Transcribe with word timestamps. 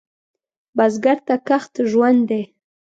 بزګر 0.77 1.17
ته 1.27 1.35
کښت 1.47 1.73
ژوند 1.91 2.21
دی 2.29 2.43